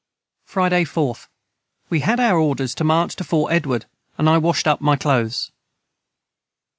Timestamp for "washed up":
4.39-4.81